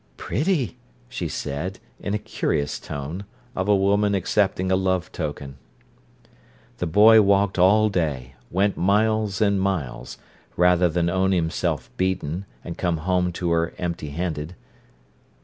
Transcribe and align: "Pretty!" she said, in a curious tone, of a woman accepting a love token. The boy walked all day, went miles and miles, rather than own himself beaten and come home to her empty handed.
"Pretty!" 0.17 0.79
she 1.09 1.27
said, 1.27 1.77
in 1.99 2.15
a 2.15 2.17
curious 2.17 2.79
tone, 2.79 3.23
of 3.55 3.67
a 3.67 3.75
woman 3.75 4.15
accepting 4.15 4.71
a 4.71 4.75
love 4.75 5.11
token. 5.11 5.59
The 6.77 6.87
boy 6.87 7.21
walked 7.21 7.59
all 7.59 7.87
day, 7.87 8.33
went 8.49 8.75
miles 8.75 9.41
and 9.41 9.61
miles, 9.61 10.17
rather 10.57 10.89
than 10.89 11.07
own 11.07 11.33
himself 11.33 11.95
beaten 11.97 12.47
and 12.63 12.79
come 12.79 12.97
home 12.97 13.31
to 13.33 13.51
her 13.51 13.75
empty 13.77 14.09
handed. 14.09 14.55